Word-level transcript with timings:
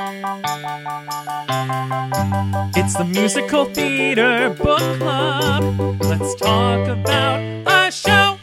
It's 0.00 0.06
the 2.96 3.04
Musical 3.04 3.64
Theater 3.64 4.50
Book 4.50 4.78
Club. 4.78 6.00
Let's 6.00 6.36
talk 6.36 6.86
about 6.86 7.40
a 7.66 7.90
show. 7.90 8.38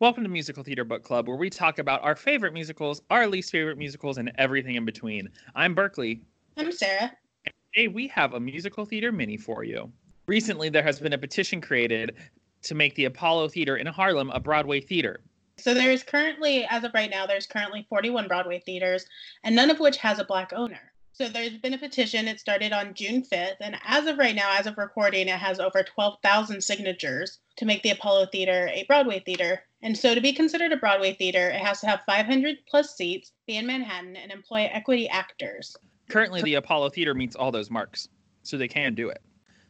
Welcome 0.00 0.24
to 0.24 0.28
Musical 0.28 0.64
Theater 0.64 0.82
Book 0.82 1.04
Club, 1.04 1.28
where 1.28 1.36
we 1.36 1.48
talk 1.48 1.78
about 1.78 2.02
our 2.02 2.16
favorite 2.16 2.54
musicals, 2.54 3.02
our 3.10 3.28
least 3.28 3.52
favorite 3.52 3.78
musicals, 3.78 4.18
and 4.18 4.32
everything 4.34 4.74
in 4.74 4.84
between. 4.84 5.28
I'm 5.54 5.76
Berkeley. 5.76 6.22
I'm 6.56 6.72
Sarah. 6.72 7.12
Today 7.72 7.86
we 7.86 8.08
have 8.08 8.34
a 8.34 8.40
musical 8.40 8.84
theater 8.84 9.12
mini 9.12 9.36
for 9.36 9.62
you. 9.62 9.92
Recently, 10.26 10.70
there 10.70 10.82
has 10.82 10.98
been 10.98 11.12
a 11.12 11.18
petition 11.18 11.60
created 11.60 12.16
to 12.62 12.74
make 12.74 12.96
the 12.96 13.04
Apollo 13.04 13.50
Theater 13.50 13.76
in 13.76 13.86
Harlem 13.86 14.30
a 14.30 14.40
Broadway 14.40 14.80
theater. 14.80 15.20
So 15.58 15.74
there's 15.74 16.02
currently, 16.02 16.64
as 16.70 16.84
of 16.84 16.94
right 16.94 17.10
now, 17.10 17.26
there's 17.26 17.46
currently 17.46 17.86
41 17.88 18.28
Broadway 18.28 18.62
theaters, 18.64 19.06
and 19.42 19.56
none 19.56 19.70
of 19.70 19.80
which 19.80 19.96
has 19.98 20.18
a 20.18 20.24
black 20.24 20.52
owner. 20.52 20.92
So 21.12 21.28
there's 21.28 21.58
been 21.58 21.74
a 21.74 21.78
petition. 21.78 22.28
It 22.28 22.38
started 22.38 22.72
on 22.72 22.94
June 22.94 23.22
5th, 23.22 23.56
and 23.60 23.76
as 23.84 24.06
of 24.06 24.18
right 24.18 24.36
now, 24.36 24.56
as 24.56 24.66
of 24.66 24.78
recording, 24.78 25.26
it 25.26 25.38
has 25.38 25.58
over 25.58 25.82
12,000 25.82 26.62
signatures 26.62 27.40
to 27.56 27.64
make 27.64 27.82
the 27.82 27.90
Apollo 27.90 28.26
Theater 28.26 28.70
a 28.72 28.84
Broadway 28.84 29.18
theater. 29.18 29.64
And 29.82 29.98
so 29.98 30.14
to 30.14 30.20
be 30.20 30.32
considered 30.32 30.72
a 30.72 30.76
Broadway 30.76 31.14
theater, 31.14 31.48
it 31.48 31.60
has 31.60 31.80
to 31.80 31.88
have 31.88 32.02
500 32.06 32.58
plus 32.68 32.94
seats, 32.94 33.32
be 33.48 33.56
in 33.56 33.66
Manhattan, 33.66 34.14
and 34.14 34.30
employ 34.30 34.70
equity 34.72 35.08
actors. 35.08 35.76
Currently, 36.08 36.42
the 36.42 36.54
Apollo 36.54 36.90
Theater 36.90 37.14
meets 37.14 37.34
all 37.34 37.50
those 37.50 37.70
marks, 37.70 38.08
so 38.44 38.56
they 38.56 38.68
can 38.68 38.94
do 38.94 39.08
it. 39.08 39.20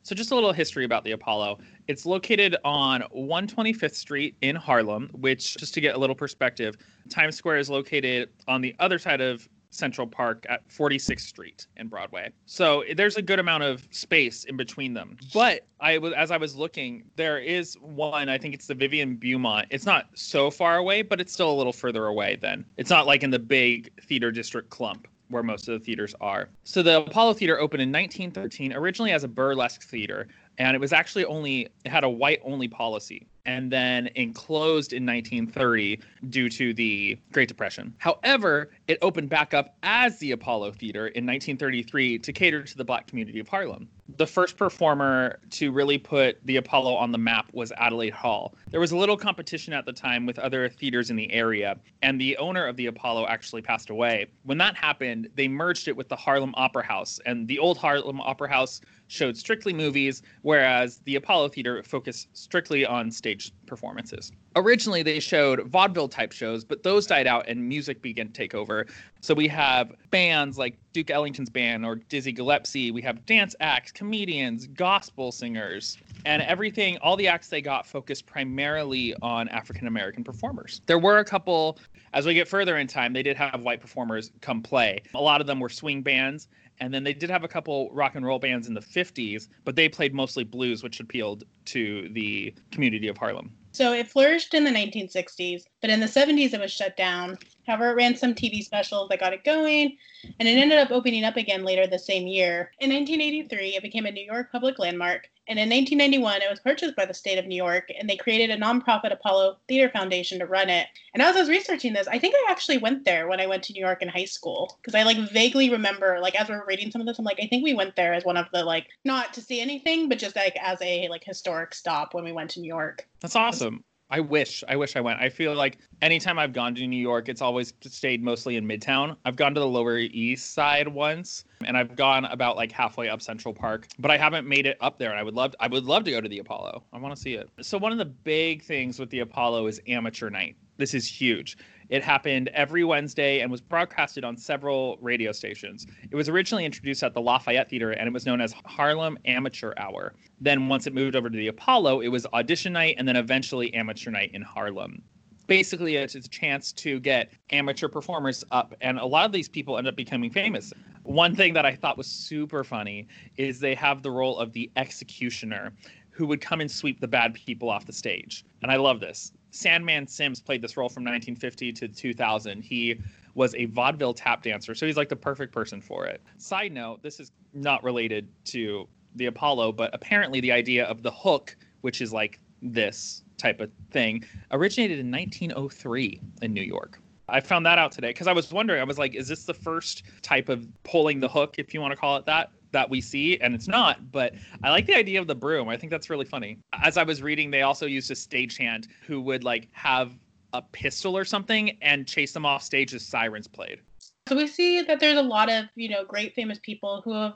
So, 0.03 0.15
just 0.15 0.31
a 0.31 0.35
little 0.35 0.53
history 0.53 0.85
about 0.85 1.05
the 1.05 1.13
Apollo. 1.13 1.59
It's 1.87 2.07
located 2.07 2.57
on 2.65 3.03
125th 3.15 3.95
Street 3.95 4.37
in 4.41 4.57
Harlem, 4.57 5.11
which, 5.13 5.57
just 5.57 5.75
to 5.75 5.81
get 5.81 5.95
a 5.95 5.99
little 5.99 6.17
perspective, 6.17 6.77
Times 7.11 7.37
Square 7.37 7.59
is 7.59 7.71
located 7.71 8.31
on 8.47 8.61
the 8.61 8.75
other 8.79 8.99
side 8.99 9.21
of 9.21 9.49
Central 9.71 10.07
Park 10.07 10.47
at 10.49 10.67
46th 10.69 11.21
Street 11.21 11.67
and 11.77 11.91
Broadway. 11.91 12.31
So 12.47 12.85
there's 12.97 13.17
a 13.17 13.23
good 13.23 13.39
amount 13.39 13.65
of 13.65 13.87
space 13.91 14.45
in 14.45 14.57
between 14.57 14.95
them. 14.95 15.19
But 15.35 15.67
I 15.81 15.99
was 15.99 16.13
as 16.15 16.31
I 16.31 16.37
was 16.37 16.57
looking, 16.57 17.05
there 17.17 17.39
is 17.39 17.75
one, 17.81 18.29
I 18.29 18.39
think 18.39 18.55
it's 18.55 18.67
the 18.67 18.75
Vivian 18.75 19.17
Beaumont. 19.17 19.69
It's 19.71 19.87
not 19.87 20.09
so 20.15 20.51
far 20.51 20.77
away, 20.77 21.03
but 21.03 21.21
it's 21.21 21.33
still 21.33 21.51
a 21.51 21.57
little 21.57 21.73
further 21.73 22.07
away 22.07 22.37
then. 22.37 22.65
It's 22.77 22.91
not 22.91 23.07
like 23.07 23.23
in 23.23 23.31
the 23.31 23.39
big 23.39 23.91
theater 24.03 24.31
district 24.31 24.71
clump 24.71 25.07
where 25.29 25.43
most 25.43 25.69
of 25.69 25.79
the 25.79 25.85
theaters 25.85 26.15
are. 26.21 26.49
So 26.65 26.83
the 26.83 27.03
Apollo 27.03 27.35
Theater 27.35 27.59
opened 27.61 27.83
in 27.83 27.93
1913 27.93 28.73
originally 28.73 29.13
as 29.13 29.25
a 29.25 29.29
burlesque 29.29 29.83
theater 29.83 30.29
and 30.59 30.75
it 30.75 30.81
was 30.81 30.93
actually 30.93 31.25
only 31.25 31.69
it 31.85 31.91
had 31.91 32.05
a 32.05 32.09
white 32.09 32.41
only 32.45 32.69
policy 32.69 33.27
and 33.49 33.73
then 33.73 34.11
enclosed 34.15 34.93
in 34.93 35.07
1930 35.07 35.99
due 36.29 36.51
to 36.51 36.75
the 36.75 37.19
Great 37.33 37.49
Depression. 37.49 37.95
However, 37.97 38.69
it 38.89 38.99
opened 39.01 39.31
back 39.31 39.55
up 39.55 39.75
as 39.83 40.19
the 40.19 40.33
Apollo 40.33 40.73
Theater 40.73 41.07
in 41.07 41.25
1933 41.25 42.19
to 42.19 42.33
cater 42.35 42.63
to 42.63 42.77
the 42.77 42.85
black 42.85 43.07
community 43.07 43.41
of 43.41 43.49
Harlem. 43.49 43.89
The 44.17 44.27
first 44.27 44.57
performer 44.59 45.39
to 45.51 45.71
really 45.71 45.97
put 45.97 46.39
the 46.45 46.57
Apollo 46.57 46.95
on 46.95 47.11
the 47.11 47.19
map 47.19 47.47
was 47.53 47.73
Adelaide 47.79 48.13
Hall. 48.13 48.55
There 48.71 48.81
was 48.81 48.93
a 48.93 48.97
little 48.97 49.17
competition 49.17 49.73
at 49.73 49.87
the 49.87 49.93
time 49.93 50.27
with 50.27 50.39
other 50.39 50.69
theaters 50.69 51.09
in 51.09 51.17
the 51.17 51.31
area, 51.33 51.79
and 52.03 52.21
the 52.21 52.37
owner 52.37 52.67
of 52.67 52.77
the 52.77 52.87
Apollo 52.87 53.27
actually 53.29 53.63
passed 53.63 53.91
away. 53.91 54.27
When 54.45 54.59
that 54.59 54.77
happened, 54.77 55.29
they 55.35 55.49
merged 55.49 55.89
it 55.89 55.97
with 55.97 56.09
the 56.09 56.17
Harlem 56.17 56.55
Opera 56.57 56.85
House, 56.85 57.19
and 57.27 57.47
the 57.49 57.59
old 57.59 57.79
Harlem 57.79 58.21
Opera 58.21 58.49
House 58.49 58.81
showed 59.09 59.37
strictly 59.37 59.73
movies, 59.73 60.23
whereas 60.43 60.99
the 61.05 61.17
Apollo 61.17 61.49
Theater 61.49 61.83
focused 61.83 62.29
strictly 62.33 62.87
on 62.87 63.11
stage 63.11 63.38
performances. 63.67 64.33
Originally, 64.57 65.03
they 65.03 65.21
showed 65.21 65.61
vaudeville 65.67 66.09
type 66.09 66.33
shows, 66.33 66.65
but 66.65 66.83
those 66.83 67.07
died 67.07 67.27
out 67.27 67.49
and 67.49 67.69
music 67.69 68.03
began 68.03 68.27
to 68.27 68.33
take 68.33 68.55
over. 68.55 68.87
So 69.21 69.35
we 69.35 69.49
have 69.49 69.93
bands 70.11 70.59
like 70.59 70.79
Duke 70.93 71.11
Ellington's 71.11 71.51
band 71.51 71.85
or 71.85 71.97
Dizzy 71.97 72.33
Gillespie. 72.33 72.91
We 72.91 73.03
have 73.03 73.25
dance 73.27 73.55
acts, 73.61 73.93
comedians, 73.93 74.67
gospel 74.69 75.33
singers, 75.33 75.99
and 76.25 76.43
everything. 76.43 76.99
All 76.99 77.17
the 77.17 77.29
acts 77.29 77.49
they 77.49 77.61
got 77.61 77.87
focused 77.87 78.27
primarily 78.27 79.15
on 79.23 79.49
African 79.49 79.87
American 79.87 80.25
performers. 80.25 80.81
There 80.87 80.99
were 80.99 81.19
a 81.19 81.25
couple, 81.25 81.79
as 82.13 82.27
we 82.27 82.35
get 82.35 82.49
further 82.49 82.79
in 82.79 82.87
time, 82.87 83.13
they 83.13 83.23
did 83.23 83.37
have 83.37 83.63
white 83.63 83.81
performers 83.81 84.33
come 84.41 84.63
play. 84.63 85.01
A 85.15 85.21
lot 85.21 85.41
of 85.41 85.47
them 85.47 85.61
were 85.61 85.69
swing 85.69 86.03
bands, 86.03 86.49
and 86.81 86.93
then 86.93 87.05
they 87.05 87.13
did 87.13 87.31
have 87.31 87.45
a 87.45 87.49
couple 87.49 87.91
rock 87.93 88.15
and 88.15 88.25
roll 88.25 88.39
bands 88.39 88.69
in 88.69 88.75
the 88.75 88.81
50s, 88.81 89.49
but 89.65 89.77
they 89.77 89.89
played 89.89 90.15
mostly 90.15 90.45
blues, 90.45 90.83
which 90.83 91.01
appealed 91.01 91.45
to 91.67 92.09
the 92.11 92.55
community 92.71 93.09
of 93.09 93.17
Harlem. 93.17 93.53
So 93.73 93.93
it 93.93 94.09
flourished 94.09 94.55
in 94.55 94.65
the 94.65 94.71
1960s, 94.71 95.65
but 95.81 95.91
in 95.91 96.01
the 96.01 96.07
70s 96.07 96.53
it 96.53 96.61
was 96.61 96.73
shut 96.73 96.97
down. 96.97 97.39
However, 97.67 97.91
it 97.91 97.95
ran 97.95 98.17
some 98.17 98.35
TV 98.35 98.63
specials 98.65 99.09
that 99.09 99.21
got 99.21 99.33
it 99.33 99.45
going, 99.45 99.97
and 100.41 100.49
it 100.49 100.57
ended 100.59 100.79
up 100.79 100.91
opening 100.91 101.25
up 101.25 101.37
again 101.37 101.65
later 101.65 101.87
the 101.87 101.99
same 101.99 102.27
year. 102.27 102.73
In 102.81 102.91
1983, 102.91 103.77
it 103.77 103.83
became 103.83 104.07
a 104.07 104.11
New 104.11 104.25
York 104.25 104.51
public 104.51 104.79
landmark, 104.79 105.31
and 105.49 105.59
in 105.59 105.69
1991, 105.71 106.43
it 106.43 106.51
was 106.51 106.61
purchased 106.61 106.95
by 106.95 107.07
the 107.07 107.15
state 107.15 107.39
of 107.39 107.47
New 107.47 107.57
York, 107.57 107.91
and 107.99 108.09
they 108.09 108.17
created 108.17 108.51
a 108.51 108.61
nonprofit 108.61 109.13
Apollo 109.13 109.57
Theater 109.67 109.91
Foundation 109.91 110.39
to 110.39 110.47
run 110.47 110.69
it. 110.69 110.87
And 111.15 111.23
as 111.23 111.37
I 111.37 111.41
was 111.41 111.49
researching 111.49 111.95
this, 111.95 112.07
I 112.07 112.19
think 112.19 112.35
I 112.37 112.51
actually 112.51 112.79
went 112.79 113.05
there 113.05 113.29
when 113.29 113.41
I 113.41 113.47
went 113.47 113.63
to 113.65 113.73
New 113.73 113.81
York 113.81 114.03
in 114.03 114.09
high 114.09 114.27
school, 114.27 114.79
because 114.81 114.95
I 114.95 115.05
like 115.05 115.17
vaguely 115.31 115.71
remember, 115.71 116.19
like 116.21 116.39
as 116.39 116.49
we 116.49 116.55
are 116.55 116.65
reading 116.67 116.91
some 116.91 117.01
of 117.01 117.07
this, 117.07 117.19
I'm 117.19 117.25
like, 117.25 117.41
I 117.43 117.47
think 117.47 117.65
we 117.65 117.75
went 117.75 117.97
there 117.97 118.13
as 118.13 118.25
one 118.25 118.37
of 118.37 118.47
the 118.53 118.65
like 118.65 118.89
not 119.05 119.33
to 119.35 119.41
see 119.41 119.61
anything, 119.61 120.09
but 120.09 120.19
just 120.19 120.37
like 120.37 120.57
as 120.61 120.79
a 120.83 121.09
like 121.09 121.25
historic 121.25 121.75
stop 121.75 122.13
when 122.13 122.25
we 122.25 122.33
went 122.33 122.51
to 122.51 122.61
New 122.61 122.69
York. 122.69 123.09
That's 123.21 123.37
awesome. 123.37 123.85
I 124.11 124.21
wish, 124.21 124.65
I 124.67 124.77
wish 124.77 124.97
I 124.97 125.01
went. 125.01 125.21
I 125.21 125.29
feel 125.29 125.55
like 125.55 125.79
anytime 126.01 126.39
I've 126.39 126.55
gone 126.55 126.75
to 126.77 126.87
New 126.87 127.01
York, 127.01 127.29
it's 127.29 127.43
always 127.43 127.75
stayed 127.83 128.23
mostly 128.23 128.57
in 128.57 128.67
Midtown. 128.67 129.17
I've 129.27 129.37
gone 129.37 129.53
to 129.53 129.61
the 129.61 129.67
Lower 129.67 129.99
East 129.99 130.55
Side 130.55 130.89
once, 130.89 131.45
and 131.67 131.77
I've 131.77 131.95
gone 131.95 132.25
about 132.25 132.57
like 132.57 132.73
halfway 132.73 133.11
up 133.11 133.21
Central 133.21 133.53
Park, 133.53 133.87
but 133.99 134.11
I 134.11 134.17
haven't 134.17 134.49
made 134.49 134.65
it 134.65 134.79
up 134.81 134.99
there. 134.99 135.11
And 135.11 135.19
I 135.19 135.23
would 135.23 135.35
love, 135.35 135.55
I 135.61 135.67
would 135.69 135.85
love 135.85 136.05
to 136.05 136.11
go 136.11 136.23
to 136.23 136.29
the 136.29 136.39
Apollo. 136.39 136.85
I 136.93 136.99
want 136.99 137.15
to 137.15 137.21
see 137.21 137.35
it. 137.35 137.51
So 137.61 137.77
one 137.77 137.93
of 137.93 137.99
the 137.99 138.07
big 138.07 138.63
things 138.63 138.99
with 138.99 139.11
the 139.11 139.21
Apollo 139.21 139.67
is 139.67 139.79
amateur 139.87 140.31
night. 140.31 140.57
This 140.79 140.95
is 140.95 141.07
huge. 141.07 141.59
It 141.89 142.05
happened 142.05 142.49
every 142.49 142.85
Wednesday 142.85 143.41
and 143.41 143.51
was 143.51 143.61
broadcasted 143.61 144.23
on 144.23 144.37
several 144.37 144.99
radio 145.01 145.33
stations. 145.33 145.87
It 146.11 146.17
was 146.17 146.29
originally 146.29 146.67
introduced 146.67 147.03
at 147.03 147.15
the 147.15 147.21
Lafayette 147.21 147.71
Theater 147.71 147.93
and 147.93 148.07
it 148.07 148.13
was 148.13 148.27
known 148.27 148.41
as 148.41 148.55
Harlem 148.67 149.19
Amateur 149.25 149.73
Hour. 149.79 150.15
Then, 150.41 150.69
once 150.69 150.87
it 150.87 150.93
moved 150.93 151.17
over 151.17 151.31
to 151.31 151.37
the 151.37 151.49
Apollo, 151.49 152.01
it 152.01 152.09
was 152.09 152.27
audition 152.35 152.75
night 152.75 152.97
and 152.99 153.09
then 153.09 153.17
eventually 153.17 153.73
amateur 153.75 154.11
night 154.11 154.31
in 154.35 154.43
Harlem 154.43 155.03
basically 155.49 155.97
it's 155.97 156.15
a 156.15 156.29
chance 156.29 156.73
to 156.73 157.01
get 157.01 157.33
amateur 157.51 157.89
performers 157.89 158.45
up 158.53 158.75
and 158.83 158.99
a 158.99 159.05
lot 159.05 159.25
of 159.25 159.33
these 159.33 159.49
people 159.49 159.79
end 159.79 159.89
up 159.89 159.97
becoming 159.97 160.31
famous 160.31 160.73
one 161.03 161.35
thing 161.35 161.55
that 161.55 161.65
i 161.65 161.75
thought 161.75 161.97
was 161.97 162.07
super 162.07 162.63
funny 162.63 163.09
is 163.39 163.59
they 163.59 163.75
have 163.75 164.03
the 164.03 164.11
role 164.11 164.39
of 164.39 164.53
the 164.53 164.71
executioner 164.77 165.73
who 166.11 166.27
would 166.27 166.41
come 166.41 166.61
and 166.61 166.71
sweep 166.71 167.01
the 167.01 167.09
bad 167.09 167.33
people 167.33 167.71
off 167.71 167.87
the 167.87 167.93
stage 167.93 168.45
and 168.63 168.71
i 168.71 168.77
love 168.77 169.01
this 169.01 169.33
Sandman 169.59 170.07
Sims 170.07 170.41
played 170.41 170.63
this 170.63 170.77
role 170.77 170.89
from 170.89 171.03
1950 171.03 171.73
to 171.73 171.89
2000. 171.89 172.63
He 172.63 173.01
was 173.35 173.55
a 173.57 173.65
vaudeville 173.65 174.15
tap 174.15 174.45
dancer, 174.45 174.73
so 174.73 174.87
he's 174.87 174.97
like 174.97 175.09
the 175.09 175.17
perfect 175.17 175.53
person 175.53 175.81
for 175.81 176.07
it. 176.07 176.23
Side 176.37 176.73
note, 176.73 177.03
this 177.03 177.19
is 177.19 177.33
not 177.53 177.83
related 177.83 178.29
to 178.47 178.87
the 179.17 179.27
Apollo, 179.27 179.73
but 179.73 179.93
apparently 179.93 180.41
the 180.41 180.53
idea 180.53 180.85
of 180.85 181.03
the 181.03 181.11
hook, 181.11 181.57
which 181.81 182.01
is 182.01 182.13
like 182.13 182.39
this 182.63 183.25
type 183.37 183.61
of 183.61 183.71
thing, 183.91 184.25
originated 184.53 185.01
in 185.01 185.11
1903 185.11 186.21
in 186.43 186.53
New 186.53 186.63
York. 186.63 187.01
I 187.29 187.41
found 187.41 187.67
that 187.67 187.79
out 187.79 187.91
today 187.91 188.11
because 188.11 188.29
I 188.29 188.33
was 188.33 188.53
wondering. 188.53 188.81
I 188.81 188.85
was 188.85 188.97
like, 188.97 189.17
is 189.17 189.27
this 189.27 189.45
the 189.45 189.55
first 189.55 190.05
type 190.23 190.49
of 190.49 190.69
pulling 190.85 191.19
the 191.19 191.29
hook, 191.29 191.57
if 191.59 191.75
you 191.75 191.81
want 191.81 191.91
to 191.93 191.97
call 191.97 192.17
it 192.17 192.25
that, 192.27 192.53
that 192.73 192.89
we 192.89 193.01
see? 193.01 193.39
And 193.41 193.55
it's 193.55 193.69
not, 193.69 194.11
but 194.11 194.35
I 194.63 194.71
like 194.71 194.87
the 194.87 194.95
idea 194.95 195.21
of 195.21 195.27
the 195.27 195.35
broom. 195.35 195.69
I 195.69 195.77
think 195.77 195.91
that's 195.91 196.11
really 196.11 196.25
funny. 196.25 196.59
As 196.73 196.97
I 196.97 197.03
was 197.03 197.23
reading, 197.23 197.51
they 197.51 197.63
also 197.63 197.87
used 197.87 198.11
a 198.11 198.15
stagehand 198.15 198.89
who 199.07 199.21
would 199.23 199.45
like 199.45 199.69
have 199.73 200.13
a 200.53 200.63
pistol 200.63 201.17
or 201.17 201.25
something 201.25 201.77
and 201.83 202.07
chase 202.07 202.33
them 202.33 202.47
off 202.47 202.63
stage 202.63 202.95
as 202.95 203.05
sirens 203.05 203.47
played. 203.47 203.81
So 204.29 204.37
we 204.37 204.47
see 204.47 204.83
that 204.83 205.01
there's 205.01 205.19
a 205.19 205.23
lot 205.23 205.51
of, 205.51 205.67
you 205.75 205.89
know, 205.89 206.05
great 206.05 206.35
famous 206.35 206.59
people 206.63 207.01
who 207.03 207.15
have 207.15 207.35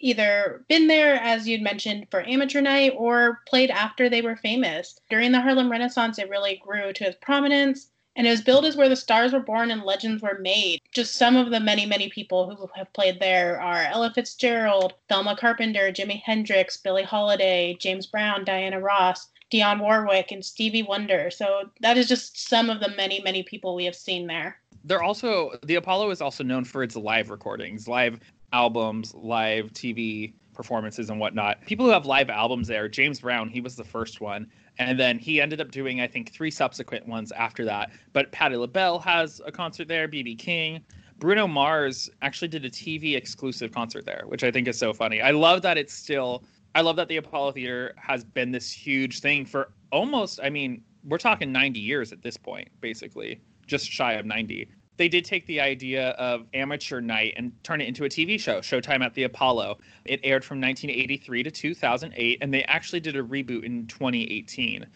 either 0.00 0.64
been 0.68 0.86
there, 0.86 1.16
as 1.16 1.46
you'd 1.46 1.60
mentioned, 1.60 2.06
for 2.10 2.26
amateur 2.26 2.62
night 2.62 2.94
or 2.96 3.40
played 3.46 3.70
after 3.70 4.08
they 4.08 4.22
were 4.22 4.36
famous. 4.36 4.98
During 5.10 5.32
the 5.32 5.40
Harlem 5.40 5.70
Renaissance, 5.70 6.18
it 6.18 6.30
really 6.30 6.60
grew 6.64 6.92
to 6.94 7.08
its 7.08 7.18
prominence 7.20 7.89
and 8.16 8.26
it 8.26 8.30
was 8.30 8.42
billed 8.42 8.64
as 8.64 8.76
where 8.76 8.88
the 8.88 8.96
stars 8.96 9.32
were 9.32 9.40
born 9.40 9.70
and 9.70 9.82
legends 9.82 10.22
were 10.22 10.38
made. 10.40 10.80
Just 10.92 11.14
some 11.14 11.36
of 11.36 11.50
the 11.50 11.60
many, 11.60 11.86
many 11.86 12.08
people 12.08 12.54
who 12.54 12.68
have 12.74 12.92
played 12.92 13.20
there 13.20 13.60
are 13.60 13.84
Ella 13.84 14.12
Fitzgerald, 14.14 14.94
Thelma 15.08 15.36
Carpenter, 15.36 15.92
Jimi 15.92 16.20
Hendrix, 16.22 16.76
Billie 16.76 17.02
Holiday, 17.02 17.76
James 17.78 18.06
Brown, 18.06 18.44
Diana 18.44 18.80
Ross, 18.80 19.28
Dionne 19.52 19.80
Warwick, 19.80 20.32
and 20.32 20.44
Stevie 20.44 20.82
Wonder. 20.82 21.30
So 21.30 21.70
that 21.80 21.96
is 21.96 22.08
just 22.08 22.48
some 22.48 22.68
of 22.68 22.80
the 22.80 22.90
many, 22.96 23.20
many 23.22 23.42
people 23.42 23.74
we 23.74 23.84
have 23.84 23.96
seen 23.96 24.26
there. 24.26 24.58
They're 24.84 25.02
also, 25.02 25.52
the 25.64 25.76
Apollo 25.76 26.10
is 26.10 26.20
also 26.20 26.42
known 26.42 26.64
for 26.64 26.82
its 26.82 26.96
live 26.96 27.30
recordings, 27.30 27.86
live 27.86 28.18
albums, 28.52 29.14
live 29.14 29.72
TV 29.72 30.32
performances, 30.54 31.10
and 31.10 31.20
whatnot. 31.20 31.64
People 31.66 31.86
who 31.86 31.92
have 31.92 32.06
live 32.06 32.30
albums 32.30 32.66
there, 32.66 32.88
James 32.88 33.20
Brown, 33.20 33.48
he 33.48 33.60
was 33.60 33.76
the 33.76 33.84
first 33.84 34.20
one 34.20 34.50
and 34.80 34.98
then 34.98 35.18
he 35.18 35.40
ended 35.40 35.60
up 35.60 35.70
doing 35.70 36.00
I 36.00 36.06
think 36.08 36.32
three 36.32 36.50
subsequent 36.50 37.06
ones 37.06 37.30
after 37.32 37.64
that. 37.66 37.90
But 38.12 38.32
Patti 38.32 38.56
LaBelle 38.56 38.98
has 39.00 39.40
a 39.44 39.52
concert 39.52 39.86
there, 39.86 40.08
BB 40.08 40.38
King, 40.38 40.80
Bruno 41.18 41.46
Mars 41.46 42.08
actually 42.22 42.48
did 42.48 42.64
a 42.64 42.70
TV 42.70 43.14
exclusive 43.14 43.70
concert 43.72 44.06
there, 44.06 44.24
which 44.26 44.42
I 44.42 44.50
think 44.50 44.66
is 44.66 44.78
so 44.78 44.92
funny. 44.94 45.20
I 45.20 45.30
love 45.32 45.60
that 45.62 45.76
it's 45.76 45.92
still 45.92 46.42
I 46.74 46.80
love 46.80 46.96
that 46.96 47.08
the 47.08 47.18
Apollo 47.18 47.52
Theater 47.52 47.94
has 47.96 48.24
been 48.24 48.52
this 48.52 48.70
huge 48.72 49.20
thing 49.20 49.44
for 49.44 49.72
almost, 49.92 50.40
I 50.42 50.50
mean, 50.50 50.82
we're 51.04 51.18
talking 51.18 51.50
90 51.50 51.80
years 51.80 52.12
at 52.12 52.22
this 52.22 52.36
point, 52.36 52.68
basically, 52.80 53.40
just 53.66 53.90
shy 53.90 54.12
of 54.12 54.24
90. 54.24 54.68
They 55.00 55.08
did 55.08 55.24
take 55.24 55.46
the 55.46 55.62
idea 55.62 56.10
of 56.10 56.44
amateur 56.52 57.00
night 57.00 57.32
and 57.38 57.52
turn 57.64 57.80
it 57.80 57.88
into 57.88 58.04
a 58.04 58.08
TV 58.10 58.38
show, 58.38 58.60
Showtime 58.60 59.02
at 59.02 59.14
the 59.14 59.22
Apollo. 59.22 59.78
It 60.04 60.20
aired 60.22 60.44
from 60.44 60.60
1983 60.60 61.42
to 61.42 61.50
2008, 61.50 62.38
and 62.42 62.52
they 62.52 62.64
actually 62.64 63.00
did 63.00 63.16
a 63.16 63.22
reboot 63.22 63.64
in 63.64 63.86
2018 63.86 64.86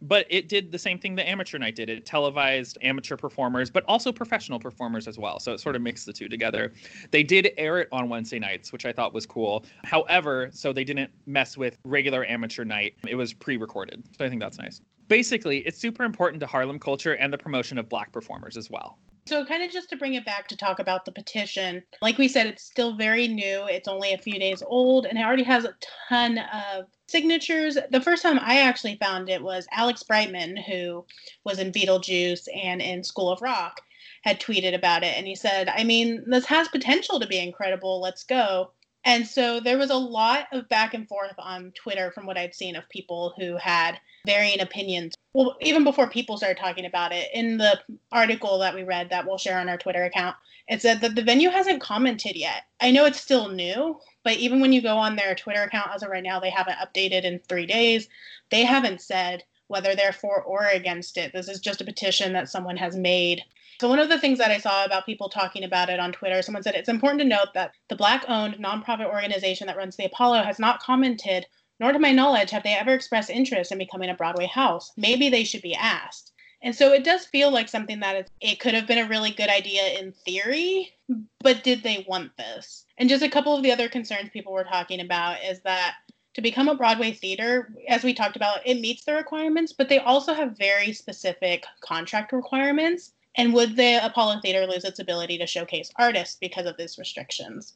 but 0.00 0.26
it 0.30 0.48
did 0.48 0.70
the 0.70 0.78
same 0.78 0.96
thing 0.96 1.16
the 1.16 1.28
amateur 1.28 1.58
night 1.58 1.74
did. 1.74 1.90
It 1.90 2.06
televised 2.06 2.78
amateur 2.82 3.16
performers, 3.16 3.68
but 3.68 3.84
also 3.88 4.12
professional 4.12 4.60
performers 4.60 5.08
as 5.08 5.18
well. 5.18 5.40
So 5.40 5.54
it 5.54 5.58
sort 5.58 5.74
of 5.74 5.82
mixed 5.82 6.06
the 6.06 6.12
two 6.12 6.28
together. 6.28 6.72
They 7.10 7.24
did 7.24 7.50
air 7.56 7.80
it 7.80 7.88
on 7.90 8.08
Wednesday 8.08 8.38
nights, 8.38 8.72
which 8.72 8.86
I 8.86 8.92
thought 8.92 9.12
was 9.12 9.26
cool. 9.26 9.64
However, 9.82 10.50
so 10.52 10.72
they 10.72 10.84
didn't 10.84 11.10
mess 11.26 11.56
with 11.56 11.78
regular 11.82 12.24
amateur 12.26 12.64
night. 12.64 12.94
It 13.08 13.16
was 13.16 13.32
pre-recorded. 13.32 14.04
So 14.16 14.24
I 14.24 14.28
think 14.28 14.40
that's 14.40 14.58
nice. 14.58 14.80
Basically, 15.08 15.58
it's 15.58 15.78
super 15.78 16.04
important 16.04 16.40
to 16.40 16.46
Harlem 16.46 16.78
culture 16.78 17.14
and 17.14 17.32
the 17.32 17.38
promotion 17.38 17.78
of 17.78 17.88
black 17.88 18.12
performers 18.12 18.56
as 18.56 18.70
well. 18.70 18.98
So, 19.26 19.44
kind 19.44 19.62
of 19.62 19.70
just 19.70 19.90
to 19.90 19.96
bring 19.96 20.14
it 20.14 20.24
back 20.24 20.48
to 20.48 20.56
talk 20.56 20.78
about 20.78 21.04
the 21.04 21.12
petition, 21.12 21.82
like 22.00 22.16
we 22.16 22.28
said, 22.28 22.46
it's 22.46 22.62
still 22.62 22.96
very 22.96 23.28
new. 23.28 23.66
It's 23.68 23.88
only 23.88 24.14
a 24.14 24.18
few 24.18 24.38
days 24.38 24.62
old 24.66 25.04
and 25.04 25.18
it 25.18 25.22
already 25.22 25.42
has 25.42 25.66
a 25.66 25.74
ton 26.08 26.38
of 26.38 26.86
signatures. 27.08 27.76
The 27.90 28.00
first 28.00 28.22
time 28.22 28.38
I 28.40 28.60
actually 28.60 28.96
found 28.96 29.28
it 29.28 29.42
was 29.42 29.66
Alex 29.70 30.02
Brightman, 30.02 30.56
who 30.56 31.04
was 31.44 31.58
in 31.58 31.72
Beetlejuice 31.72 32.48
and 32.54 32.80
in 32.80 33.04
School 33.04 33.30
of 33.30 33.42
Rock, 33.42 33.82
had 34.22 34.40
tweeted 34.40 34.74
about 34.74 35.04
it. 35.04 35.14
And 35.16 35.26
he 35.26 35.34
said, 35.34 35.68
I 35.68 35.84
mean, 35.84 36.24
this 36.26 36.46
has 36.46 36.68
potential 36.68 37.20
to 37.20 37.26
be 37.26 37.38
incredible. 37.38 38.00
Let's 38.00 38.24
go. 38.24 38.72
And 39.04 39.26
so 39.26 39.60
there 39.60 39.78
was 39.78 39.90
a 39.90 39.96
lot 39.96 40.46
of 40.52 40.68
back 40.68 40.92
and 40.94 41.08
forth 41.08 41.34
on 41.38 41.72
Twitter 41.72 42.10
from 42.10 42.26
what 42.26 42.36
I'd 42.36 42.54
seen 42.54 42.76
of 42.76 42.88
people 42.88 43.32
who 43.38 43.56
had 43.56 43.98
varying 44.26 44.60
opinions. 44.60 45.14
Well, 45.32 45.56
even 45.60 45.84
before 45.84 46.10
people 46.10 46.36
started 46.36 46.60
talking 46.60 46.84
about 46.84 47.12
it, 47.12 47.28
in 47.32 47.58
the 47.58 47.80
article 48.12 48.58
that 48.58 48.74
we 48.74 48.82
read 48.82 49.08
that 49.10 49.26
we'll 49.26 49.38
share 49.38 49.58
on 49.58 49.68
our 49.68 49.78
Twitter 49.78 50.04
account, 50.04 50.36
it 50.68 50.82
said 50.82 51.00
that 51.00 51.14
the 51.14 51.22
venue 51.22 51.48
hasn't 51.48 51.80
commented 51.80 52.36
yet. 52.36 52.64
I 52.80 52.90
know 52.90 53.06
it's 53.06 53.20
still 53.20 53.48
new, 53.48 53.98
but 54.24 54.36
even 54.36 54.60
when 54.60 54.72
you 54.72 54.82
go 54.82 54.98
on 54.98 55.16
their 55.16 55.34
Twitter 55.34 55.62
account 55.62 55.90
as 55.94 56.02
of 56.02 56.10
right 56.10 56.22
now, 56.22 56.40
they 56.40 56.50
haven't 56.50 56.76
updated 56.76 57.22
in 57.22 57.38
three 57.38 57.66
days. 57.66 58.08
They 58.50 58.64
haven't 58.64 59.00
said 59.00 59.44
whether 59.68 59.94
they're 59.94 60.12
for 60.12 60.42
or 60.42 60.66
against 60.66 61.16
it. 61.16 61.32
This 61.32 61.48
is 61.48 61.60
just 61.60 61.80
a 61.80 61.84
petition 61.84 62.32
that 62.32 62.48
someone 62.48 62.76
has 62.76 62.96
made 62.96 63.42
so, 63.80 63.88
one 63.88 64.00
of 64.00 64.08
the 64.08 64.18
things 64.18 64.38
that 64.38 64.50
I 64.50 64.58
saw 64.58 64.84
about 64.84 65.06
people 65.06 65.28
talking 65.28 65.62
about 65.62 65.88
it 65.88 66.00
on 66.00 66.10
Twitter, 66.10 66.42
someone 66.42 66.64
said 66.64 66.74
it's 66.74 66.88
important 66.88 67.20
to 67.20 67.28
note 67.28 67.54
that 67.54 67.74
the 67.88 67.94
Black 67.94 68.24
owned 68.26 68.54
nonprofit 68.54 69.06
organization 69.06 69.68
that 69.68 69.76
runs 69.76 69.94
the 69.94 70.06
Apollo 70.06 70.42
has 70.42 70.58
not 70.58 70.82
commented, 70.82 71.46
nor 71.78 71.92
to 71.92 72.00
my 72.00 72.10
knowledge 72.10 72.50
have 72.50 72.64
they 72.64 72.74
ever 72.74 72.92
expressed 72.92 73.30
interest 73.30 73.70
in 73.70 73.78
becoming 73.78 74.10
a 74.10 74.14
Broadway 74.14 74.46
house. 74.46 74.90
Maybe 74.96 75.28
they 75.28 75.44
should 75.44 75.62
be 75.62 75.76
asked. 75.76 76.32
And 76.60 76.74
so 76.74 76.92
it 76.92 77.04
does 77.04 77.24
feel 77.24 77.52
like 77.52 77.68
something 77.68 78.00
that 78.00 78.28
it 78.40 78.58
could 78.58 78.74
have 78.74 78.88
been 78.88 78.98
a 78.98 79.08
really 79.08 79.30
good 79.30 79.48
idea 79.48 80.00
in 80.00 80.10
theory, 80.10 80.92
but 81.38 81.62
did 81.62 81.84
they 81.84 82.04
want 82.08 82.36
this? 82.36 82.84
And 82.98 83.08
just 83.08 83.22
a 83.22 83.30
couple 83.30 83.54
of 83.54 83.62
the 83.62 83.70
other 83.70 83.88
concerns 83.88 84.30
people 84.30 84.52
were 84.52 84.64
talking 84.64 84.98
about 84.98 85.44
is 85.44 85.60
that 85.60 85.94
to 86.38 86.42
become 86.42 86.68
a 86.68 86.74
Broadway 86.76 87.10
theater, 87.10 87.72
as 87.88 88.04
we 88.04 88.14
talked 88.14 88.36
about, 88.36 88.64
it 88.64 88.80
meets 88.80 89.04
the 89.04 89.12
requirements, 89.12 89.72
but 89.72 89.88
they 89.88 89.98
also 89.98 90.32
have 90.32 90.56
very 90.56 90.92
specific 90.92 91.64
contract 91.80 92.32
requirements 92.32 93.12
and 93.34 93.52
would 93.54 93.76
the 93.76 94.04
Apollo 94.04 94.40
Theater 94.40 94.66
lose 94.66 94.84
its 94.84 94.98
ability 94.98 95.38
to 95.38 95.46
showcase 95.46 95.92
artists 95.96 96.36
because 96.40 96.66
of 96.66 96.76
these 96.76 96.98
restrictions? 96.98 97.74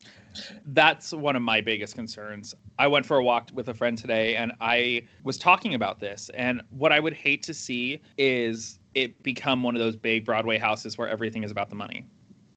That's 0.67 1.13
one 1.13 1.37
of 1.37 1.43
my 1.43 1.61
biggest 1.61 1.95
concerns. 1.95 2.55
I 2.79 2.89
went 2.89 3.07
for 3.07 3.19
a 3.19 3.23
walk 3.23 3.51
with 3.53 3.69
a 3.69 3.75
friend 3.75 3.97
today 3.97 4.35
and 4.35 4.53
I 4.61 5.03
was 5.23 5.39
talking 5.39 5.75
about 5.75 6.01
this. 6.01 6.31
And 6.35 6.63
what 6.71 6.91
I 6.91 6.99
would 6.99 7.13
hate 7.13 7.45
to 7.45 7.55
see 7.55 8.01
is 8.19 8.81
it 8.95 9.23
become 9.23 9.63
one 9.63 9.77
of 9.77 9.81
those 9.81 9.95
big 9.95 10.25
Broadway 10.25 10.59
houses 10.59 10.99
where 10.99 11.09
everything 11.09 11.45
is 11.45 11.51
about 11.51 11.69
the 11.69 11.77
money. 11.77 12.07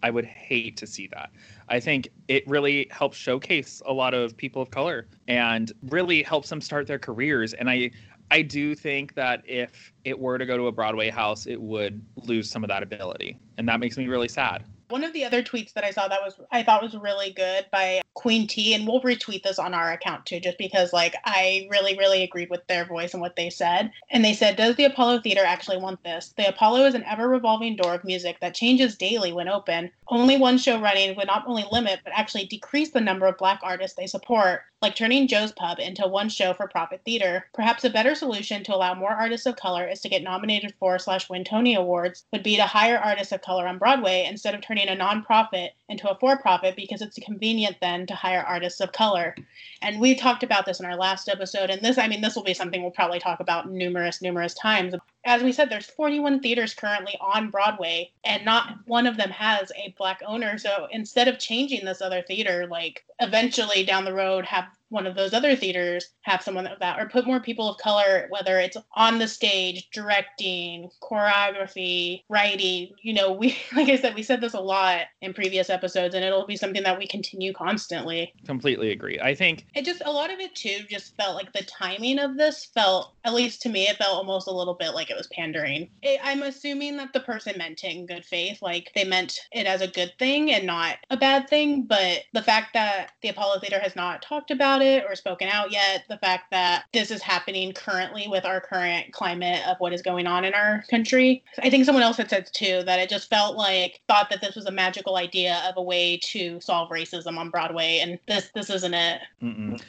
I 0.05 0.11
would 0.11 0.25
hate 0.25 0.77
to 0.77 0.85
see 0.85 1.07
that. 1.07 1.31
I 1.67 1.79
think 1.79 2.09
it 2.27 2.47
really 2.47 2.87
helps 2.91 3.17
showcase 3.17 3.81
a 3.87 3.91
lot 3.91 4.13
of 4.13 4.37
people 4.37 4.61
of 4.61 4.69
color 4.69 5.07
and 5.27 5.71
really 5.89 6.21
helps 6.21 6.47
them 6.47 6.61
start 6.61 6.85
their 6.85 6.99
careers. 6.99 7.55
And 7.55 7.67
I, 7.67 7.89
I 8.29 8.43
do 8.43 8.75
think 8.75 9.15
that 9.15 9.41
if 9.47 9.91
it 10.03 10.19
were 10.19 10.37
to 10.37 10.45
go 10.45 10.57
to 10.57 10.67
a 10.67 10.71
Broadway 10.71 11.09
house, 11.09 11.47
it 11.47 11.59
would 11.59 12.05
lose 12.17 12.51
some 12.51 12.63
of 12.63 12.67
that 12.67 12.83
ability. 12.83 13.39
And 13.57 13.67
that 13.67 13.79
makes 13.79 13.97
me 13.97 14.05
really 14.05 14.27
sad. 14.27 14.63
One 14.89 15.03
of 15.03 15.11
the 15.11 15.25
other 15.25 15.41
tweets 15.41 15.73
that 15.73 15.83
I 15.83 15.89
saw 15.89 16.07
that 16.07 16.21
was 16.23 16.39
I 16.51 16.61
thought 16.61 16.83
was 16.83 16.95
really 16.95 17.31
good 17.31 17.65
by 17.71 18.01
Queen 18.15 18.47
T, 18.47 18.73
and 18.73 18.87
we'll 18.87 19.01
retweet 19.01 19.43
this 19.43 19.59
on 19.59 19.73
our 19.73 19.91
account 19.91 20.25
too, 20.25 20.39
just 20.39 20.57
because 20.57 20.93
like 20.93 21.15
I 21.25 21.67
really, 21.69 21.97
really 21.97 22.23
agreed 22.23 22.49
with 22.49 22.65
their 22.67 22.85
voice 22.85 23.13
and 23.13 23.21
what 23.21 23.35
they 23.35 23.49
said. 23.49 23.91
And 24.09 24.25
they 24.25 24.33
said, 24.33 24.55
Does 24.55 24.75
the 24.75 24.85
Apollo 24.85 25.21
Theater 25.21 25.43
actually 25.45 25.77
want 25.77 26.03
this? 26.03 26.33
The 26.37 26.49
Apollo 26.49 26.85
is 26.85 26.95
an 26.95 27.03
ever 27.03 27.27
revolving 27.27 27.75
door 27.75 27.93
of 27.93 28.03
music 28.03 28.39
that 28.39 28.55
changes 28.55 28.95
daily 28.95 29.31
when 29.31 29.49
open. 29.49 29.91
Only 30.07 30.37
one 30.37 30.57
show 30.57 30.79
running 30.79 31.15
would 31.15 31.27
not 31.27 31.45
only 31.47 31.65
limit, 31.71 31.99
but 32.03 32.13
actually 32.15 32.45
decrease 32.45 32.91
the 32.91 33.01
number 33.01 33.27
of 33.27 33.37
black 33.37 33.59
artists 33.63 33.97
they 33.97 34.07
support 34.07 34.61
like 34.81 34.95
turning 34.95 35.27
Joe's 35.27 35.51
Pub 35.51 35.79
into 35.79 36.07
one 36.07 36.29
show 36.29 36.53
for 36.53 36.67
profit 36.67 37.01
theater. 37.05 37.45
Perhaps 37.53 37.83
a 37.83 37.89
better 37.89 38.13
solution 38.13 38.63
to 38.63 38.75
allow 38.75 38.93
more 38.93 39.11
artists 39.11 39.45
of 39.45 39.55
color 39.55 39.87
is 39.87 40.01
to 40.01 40.09
get 40.09 40.23
nominated 40.23 40.73
for 40.79 40.99
slash 40.99 41.29
win 41.29 41.43
Tony 41.43 41.75
Awards 41.75 42.25
would 42.31 42.43
be 42.43 42.55
to 42.55 42.63
hire 42.63 42.97
artists 42.97 43.31
of 43.31 43.41
color 43.41 43.67
on 43.67 43.77
Broadway 43.77 44.25
instead 44.29 44.53
of 44.53 44.61
turning 44.61 44.87
a 44.87 44.95
nonprofit 44.95 45.69
into 45.89 46.09
a 46.09 46.17
for-profit 46.19 46.75
because 46.75 47.01
it's 47.01 47.17
convenient 47.19 47.77
then 47.81 48.05
to 48.05 48.15
hire 48.15 48.41
artists 48.41 48.81
of 48.81 48.91
color. 48.91 49.35
And 49.81 49.99
we 49.99 50.13
talked 50.15 50.43
about 50.43 50.65
this 50.65 50.79
in 50.79 50.85
our 50.85 50.97
last 50.97 51.29
episode, 51.29 51.69
and 51.69 51.81
this 51.81 51.97
I 51.97 52.07
mean 52.07 52.21
this 52.21 52.35
will 52.35 52.43
be 52.43 52.53
something 52.53 52.81
we'll 52.81 52.91
probably 52.91 53.19
talk 53.19 53.39
about 53.39 53.69
numerous, 53.71 54.21
numerous 54.21 54.53
times 54.53 54.93
as 55.25 55.41
we 55.41 55.51
said, 55.51 55.69
there's 55.69 55.87
41 55.87 56.39
theaters 56.39 56.75
currently 56.75 57.17
on 57.19 57.49
Broadway, 57.49 58.11
and 58.23 58.45
not 58.45 58.77
one 58.85 59.07
of 59.07 59.17
them 59.17 59.31
has 59.31 59.71
a 59.75 59.93
black 59.97 60.21
owner. 60.25 60.57
So 60.59 60.87
instead 60.91 61.27
of 61.27 61.39
changing 61.39 61.83
this 61.83 62.01
other 62.01 62.21
theater, 62.21 62.67
like 62.67 63.03
eventually 63.19 63.83
down 63.83 64.05
the 64.05 64.13
road, 64.13 64.45
have 64.45 64.65
one 64.95 65.05
of 65.05 65.15
those 65.15 65.33
other 65.33 65.55
theaters 65.55 66.09
have 66.21 66.41
someone 66.41 66.65
of 66.65 66.79
that 66.79 66.99
or 66.99 67.07
put 67.07 67.27
more 67.27 67.39
people 67.39 67.69
of 67.69 67.77
color 67.77 68.27
whether 68.29 68.59
it's 68.59 68.77
on 68.95 69.19
the 69.19 69.27
stage 69.27 69.89
directing 69.93 70.89
choreography 71.03 72.23
writing 72.29 72.89
you 73.01 73.13
know 73.13 73.31
we 73.31 73.57
like 73.75 73.89
i 73.89 73.95
said 73.95 74.15
we 74.15 74.23
said 74.23 74.41
this 74.41 74.53
a 74.53 74.59
lot 74.59 75.01
in 75.21 75.33
previous 75.33 75.69
episodes 75.69 76.15
and 76.15 76.23
it'll 76.23 76.47
be 76.47 76.55
something 76.55 76.83
that 76.83 76.97
we 76.97 77.07
continue 77.07 77.51
constantly. 77.53 78.33
Completely 78.45 78.91
agree. 78.91 79.19
I 79.19 79.35
think 79.35 79.65
it 79.75 79.83
just 79.83 80.01
a 80.05 80.11
lot 80.11 80.31
of 80.31 80.39
it 80.39 80.55
too 80.55 80.79
just 80.89 81.15
felt 81.17 81.35
like 81.35 81.51
the 81.51 81.63
timing 81.63 82.19
of 82.19 82.37
this 82.37 82.65
felt 82.73 83.13
at 83.25 83.33
least 83.33 83.61
to 83.63 83.69
me 83.69 83.87
it 83.87 83.97
felt 83.97 84.15
almost 84.15 84.47
a 84.47 84.51
little 84.51 84.75
bit 84.75 84.93
like 84.93 85.09
it 85.09 85.17
was 85.17 85.27
pandering. 85.27 85.89
It, 86.01 86.19
i'm 86.23 86.43
assuming 86.43 86.95
that 86.97 87.11
the 87.11 87.19
person 87.19 87.57
meant 87.57 87.83
it 87.83 87.95
in 87.95 88.05
good 88.05 88.23
faith 88.23 88.61
like 88.61 88.91
they 88.95 89.03
meant 89.03 89.37
it 89.51 89.65
as 89.65 89.81
a 89.81 89.87
good 89.87 90.13
thing 90.17 90.51
and 90.51 90.65
not 90.65 90.97
a 91.09 91.17
bad 91.17 91.49
thing 91.49 91.83
but 91.83 92.23
the 92.33 92.41
fact 92.41 92.73
that 92.73 93.11
the 93.21 93.29
apollo 93.29 93.59
theater 93.59 93.79
has 93.79 93.95
not 93.95 94.21
talked 94.21 94.51
about 94.51 94.75
about 94.75 94.84
it 94.85 95.05
or 95.07 95.15
spoken 95.15 95.47
out 95.49 95.71
yet. 95.71 96.03
The 96.07 96.17
fact 96.17 96.51
that 96.51 96.85
this 96.93 97.11
is 97.11 97.21
happening 97.21 97.73
currently 97.73 98.27
with 98.27 98.45
our 98.45 98.61
current 98.61 99.11
climate 99.11 99.61
of 99.67 99.77
what 99.79 99.93
is 99.93 100.01
going 100.01 100.27
on 100.27 100.45
in 100.45 100.53
our 100.53 100.83
country. 100.89 101.43
I 101.59 101.69
think 101.69 101.85
someone 101.85 102.03
else 102.03 102.17
had 102.17 102.29
said 102.29 102.49
too 102.53 102.83
that 102.85 102.99
it 102.99 103.09
just 103.09 103.29
felt 103.29 103.57
like 103.57 104.01
thought 104.07 104.29
that 104.29 104.41
this 104.41 104.55
was 104.55 104.65
a 104.65 104.71
magical 104.71 105.17
idea 105.17 105.61
of 105.67 105.77
a 105.77 105.81
way 105.81 106.17
to 106.23 106.59
solve 106.61 106.89
racism 106.89 107.37
on 107.37 107.49
Broadway, 107.49 107.99
and 108.01 108.19
this 108.27 108.51
this 108.53 108.69
isn't 108.69 108.93
it. 108.93 109.21
Mm-mm. 109.41 109.81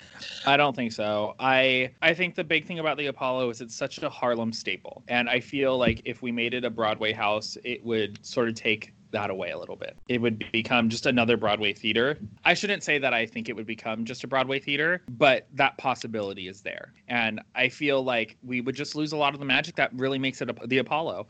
I 0.47 0.57
don't 0.57 0.75
think 0.75 0.93
so. 0.93 1.35
I 1.39 1.91
I 2.03 2.15
think 2.15 2.35
the 2.35 2.45
big 2.45 2.67
thing 2.67 2.79
about 2.79 2.97
the 2.97 3.07
Apollo 3.07 3.51
is 3.51 3.61
it's 3.61 3.75
such 3.75 4.03
a 4.03 4.09
Harlem 4.09 4.53
staple, 4.53 5.03
and 5.09 5.29
I 5.29 5.41
feel 5.41 5.77
like 5.79 6.03
if 6.05 6.23
we 6.23 6.33
made 6.33 6.55
it 6.55 6.65
a 6.65 6.71
Broadway 6.71 7.13
house, 7.13 7.59
it 7.65 7.85
would 7.85 8.25
sort 8.25 8.49
of 8.49 8.55
take 8.55 8.93
that 9.11 9.31
away 9.31 9.51
a 9.51 9.59
little 9.59 9.77
bit. 9.77 9.97
It 10.09 10.21
would 10.21 10.45
become 10.53 10.89
just 10.89 11.07
another 11.07 11.37
Broadway 11.37 11.73
theater. 11.73 12.19
I 12.45 12.55
shouldn't 12.55 12.83
say 12.83 12.99
that 12.99 13.15
I 13.15 13.27
think 13.27 13.49
it 13.49 13.57
would 13.57 13.67
become 13.67 14.05
just 14.05 14.25
a 14.25 14.27
Broadway 14.27 14.59
theater, 14.59 15.03
but 15.11 15.47
that 15.55 15.79
possibility 15.79 16.49
is 16.49 16.61
there. 16.63 16.93
And 17.09 17.41
I 17.55 17.69
feel 17.69 18.03
like 18.03 18.37
we 18.43 18.61
would 18.61 18.75
just 18.75 18.95
lose 18.95 19.13
a 19.13 19.17
lot 19.17 19.35
of 19.35 19.41
the 19.41 19.47
magic 19.47 19.77
that 19.77 19.93
really 19.95 20.19
makes 20.19 20.41
it 20.41 20.51
a, 20.51 20.67
the 20.67 20.79
Apollo. 20.79 21.29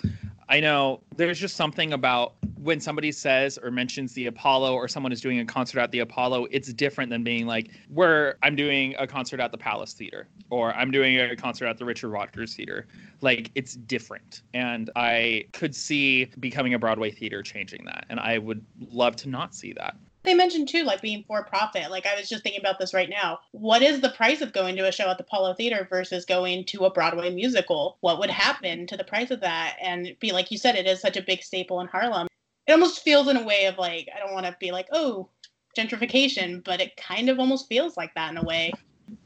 I 0.48 0.60
know 0.60 1.00
there's 1.16 1.38
just 1.38 1.56
something 1.56 1.92
about 1.92 2.34
when 2.66 2.80
somebody 2.80 3.12
says 3.12 3.58
or 3.62 3.70
mentions 3.70 4.12
the 4.14 4.26
Apollo 4.26 4.74
or 4.74 4.88
someone 4.88 5.12
is 5.12 5.20
doing 5.20 5.38
a 5.38 5.44
concert 5.44 5.78
at 5.78 5.92
the 5.92 6.00
Apollo, 6.00 6.48
it's 6.50 6.72
different 6.72 7.10
than 7.10 7.22
being 7.22 7.46
like, 7.46 7.70
where 7.88 8.38
I'm 8.42 8.56
doing 8.56 8.96
a 8.98 9.06
concert 9.06 9.38
at 9.38 9.52
the 9.52 9.58
Palace 9.58 9.92
Theater 9.92 10.26
or 10.50 10.74
I'm 10.74 10.90
doing 10.90 11.16
a 11.18 11.36
concert 11.36 11.66
at 11.66 11.78
the 11.78 11.84
Richard 11.84 12.08
Rodgers 12.08 12.54
Theater. 12.56 12.88
Like, 13.20 13.52
it's 13.54 13.76
different. 13.76 14.42
And 14.52 14.90
I 14.96 15.44
could 15.52 15.76
see 15.76 16.24
becoming 16.40 16.74
a 16.74 16.78
Broadway 16.78 17.12
theater 17.12 17.40
changing 17.40 17.84
that. 17.84 18.04
And 18.10 18.18
I 18.18 18.38
would 18.38 18.64
love 18.90 19.14
to 19.16 19.28
not 19.28 19.54
see 19.54 19.72
that 19.74 19.96
they 20.24 20.34
mentioned 20.34 20.66
too 20.66 20.82
like 20.82 21.00
being 21.00 21.22
for 21.28 21.44
profit 21.44 21.88
like 21.88 22.04
i 22.04 22.16
was 22.18 22.28
just 22.28 22.42
thinking 22.42 22.60
about 22.60 22.80
this 22.80 22.92
right 22.92 23.08
now 23.08 23.38
what 23.52 23.80
is 23.80 24.00
the 24.00 24.08
price 24.08 24.40
of 24.40 24.52
going 24.52 24.74
to 24.74 24.88
a 24.88 24.90
show 24.90 25.08
at 25.08 25.18
the 25.18 25.22
apollo 25.22 25.54
theater 25.54 25.86
versus 25.88 26.24
going 26.24 26.64
to 26.64 26.84
a 26.84 26.90
broadway 26.90 27.32
musical 27.32 27.96
what 28.00 28.18
would 28.18 28.28
happen 28.28 28.88
to 28.88 28.96
the 28.96 29.04
price 29.04 29.30
of 29.30 29.38
that 29.40 29.76
and 29.80 30.16
be 30.18 30.32
like 30.32 30.50
you 30.50 30.58
said 30.58 30.74
it 30.74 30.84
is 30.84 31.00
such 31.00 31.16
a 31.16 31.22
big 31.22 31.44
staple 31.44 31.80
in 31.80 31.86
harlem 31.86 32.26
it 32.66 32.72
almost 32.72 33.02
feels 33.02 33.28
in 33.28 33.36
a 33.36 33.44
way 33.44 33.66
of 33.66 33.78
like 33.78 34.08
I 34.14 34.18
don't 34.18 34.34
want 34.34 34.46
to 34.46 34.56
be 34.58 34.72
like 34.72 34.88
oh 34.92 35.28
gentrification, 35.76 36.64
but 36.64 36.80
it 36.80 36.96
kind 36.96 37.28
of 37.28 37.38
almost 37.38 37.68
feels 37.68 37.96
like 37.96 38.14
that 38.14 38.30
in 38.30 38.38
a 38.38 38.44
way. 38.44 38.72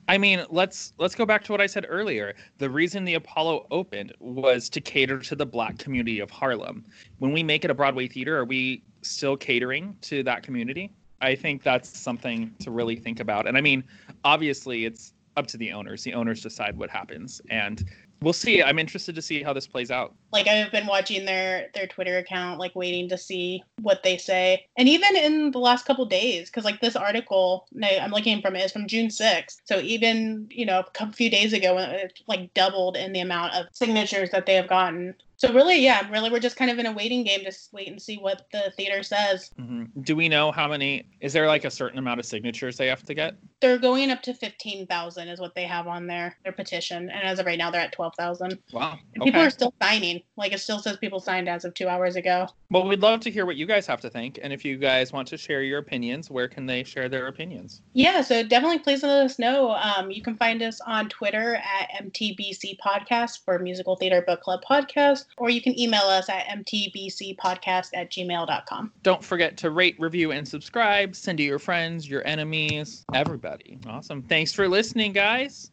I 0.09 0.19
mean, 0.19 0.45
let's 0.51 0.93
let's 0.99 1.15
go 1.15 1.25
back 1.25 1.45
to 1.45 1.53
what 1.53 1.61
I 1.61 1.67
said 1.67 1.87
earlier. 1.89 2.35
The 2.59 2.69
reason 2.69 3.05
the 3.05 3.15
Apollo 3.15 3.67
opened 3.71 4.13
was 4.19 4.69
to 4.71 4.81
cater 4.81 5.21
to 5.21 5.37
the 5.37 5.47
black 5.47 5.79
community 5.79 6.19
of 6.19 6.31
Harlem. 6.31 6.85
When 7.19 7.33
we 7.33 7.43
make 7.43 7.65
it 7.65 7.71
a 7.71 7.75
Broadway 7.75 8.09
theater, 8.09 8.37
are 8.37 8.45
we 8.45 8.83
still 9.03 9.37
catering 9.37 9.97
to 10.03 10.23
that 10.25 10.43
community? 10.43 10.93
I 11.23 11.35
think 11.35 11.63
that's 11.63 11.97
something 11.99 12.55
to 12.61 12.71
really 12.71 12.97
think 12.97 13.21
about. 13.21 13.47
And 13.47 13.57
I 13.57 13.61
mean, 13.61 13.85
obviously 14.25 14.85
it's 14.85 15.13
up 15.37 15.47
to 15.49 15.57
the 15.57 15.73
owners. 15.73 16.03
The 16.03 16.15
owners 16.15 16.43
decide 16.43 16.77
what 16.77 16.91
happens. 16.91 17.41
And 17.51 17.85
we'll 18.23 18.33
see. 18.33 18.62
I'm 18.62 18.79
interested 18.79 19.15
to 19.15 19.23
see 19.23 19.43
how 19.43 19.53
this 19.53 19.67
plays 19.67 19.91
out. 19.91 20.15
Like 20.33 20.47
I've 20.47 20.71
been 20.71 20.87
watching 20.87 21.25
their 21.25 21.69
their 21.75 21.87
Twitter 21.87 22.19
account, 22.19 22.59
like 22.59 22.75
waiting 22.75 23.09
to 23.09 23.19
see 23.19 23.62
what 23.81 24.03
they 24.03 24.17
say. 24.17 24.67
And 24.77 24.89
even 24.89 25.17
in 25.17 25.50
the 25.50 25.59
last 25.59 25.87
couple 25.87 26.05
days, 26.07 26.49
because 26.49 26.65
like 26.65 26.81
this 26.81 26.97
article 26.97 27.67
I'm 27.83 28.11
looking 28.11 28.41
from 28.41 28.57
is 28.57 28.73
from 28.73 28.87
June 28.87 29.09
6th. 29.09 29.61
So 29.65 29.81
even 29.81 30.47
you 30.50 30.67
know 30.67 30.85
a 31.00 31.12
few 31.12 31.31
days 31.31 31.53
ago, 31.53 31.75
when 31.75 31.91
it 31.91 32.21
like 32.27 32.53
doubled 32.55 32.97
in 32.97 33.12
the 33.12 33.21
amount 33.21 33.55
of 33.55 33.67
signatures 33.73 34.31
that 34.31 34.47
they 34.47 34.55
have 34.55 34.69
gotten. 34.69 35.15
So 35.37 35.53
really, 35.55 35.81
yeah, 35.81 36.07
really, 36.11 36.29
we're 36.29 36.39
just 36.39 36.57
kind 36.57 36.71
of 36.71 36.79
in 36.79 36.85
a 36.85 36.93
waiting 36.93 37.25
game 37.25 37.41
to 37.45 37.53
wait 37.73 37.89
and 37.89 38.00
see 38.00 38.19
what 38.19 38.47
the 38.53 38.73
theater 38.77 39.03
says. 39.03 39.50
Mm-hmm. 39.59 40.03
Do 40.03 40.15
we 40.15 40.29
know 40.29 40.53
how 40.53 40.69
many? 40.69 41.07
Is 41.21 41.33
there 41.33 41.47
like 41.47 41.65
a 41.65 41.71
certain 41.71 41.99
amount 41.99 42.21
of 42.21 42.27
signatures 42.27 42.77
they 42.77 42.89
have 42.89 43.03
to 43.05 43.15
get? 43.15 43.37
They're 43.61 43.79
going 43.79 44.11
up 44.11 44.23
to 44.23 44.35
fifteen 44.35 44.87
thousand, 44.87 45.29
is 45.29 45.40
what 45.40 45.55
they 45.55 45.64
have 45.64 45.87
on 45.87 46.07
their 46.07 46.37
their 46.45 46.52
petition, 46.52 47.11
and 47.11 47.23
as 47.23 47.38
of 47.38 47.47
right 47.47 47.59
now, 47.59 47.71
they're 47.71 47.81
at 47.81 47.93
twelve 47.93 48.14
thousand. 48.17 48.59
Wow, 48.73 48.99
okay. 49.19 49.25
people 49.25 49.40
are 49.40 49.50
still 49.50 49.75
signing. 49.83 50.23
Like 50.37 50.52
it 50.52 50.61
still 50.61 50.79
says 50.79 50.97
people 50.97 51.21
signed 51.21 51.49
as 51.49 51.64
of 51.64 51.75
two 51.75 51.88
hours 51.88 52.17
ago. 52.17 52.49
Well, 52.71 52.87
we'd 52.87 53.00
love 53.00 53.21
to 53.21 53.31
hear 53.31 53.47
what 53.47 53.57
you 53.57 53.67
guys 53.67 53.87
have 53.87 54.00
to 54.02 54.11
think, 54.11 54.38
and 54.43 54.52
if 54.52 54.64
you 54.64 54.76
guys 54.76 55.12
want 55.12 55.29
to 55.29 55.37
share 55.37 55.62
your 55.62 55.79
opinions, 55.79 56.31
where 56.31 56.49
can 56.49 56.67
they 56.67 56.85
share 56.85 57.09
their 57.09 57.26
opinions? 57.26 57.83
Yeah, 57.93 58.21
so 58.21 58.43
definitely 58.43 58.79
please 58.79 59.02
let 59.02 59.25
us 59.25 59.38
know. 59.38 59.73
Um, 59.73 60.11
you 60.11 60.23
can 60.23 60.37
find 60.37 60.62
us 60.62 60.81
on 60.87 61.09
Twitter 61.09 61.57
at 61.57 62.05
MTBC 62.05 62.79
Podcast 62.79 63.45
for 63.45 63.59
Musical 63.59 63.97
Theater 63.97 64.23
Book 64.26 64.40
Club 64.43 64.61
Podcast 64.69 65.25
or 65.37 65.50
you 65.50 65.61
can 65.61 65.79
email 65.79 66.02
us 66.02 66.29
at 66.29 66.47
mtbcpodcast 66.47 67.88
at 67.95 68.11
gmail.com. 68.11 68.93
Don't 69.02 69.25
forget 69.25 69.57
to 69.59 69.71
rate, 69.71 69.97
review, 69.99 70.33
and 70.33 70.47
subscribe. 70.47 71.17
Send 71.17 71.38
to 71.38 71.45
your 71.45 71.59
friends, 71.59 72.09
your 72.09 72.26
enemies, 72.26 73.05
everybody 73.14 73.50
everybody. 73.50 73.78
Awesome. 73.87 74.23
Thanks 74.23 74.52
for 74.52 74.69
listening, 74.69 75.12
guys. 75.12 75.71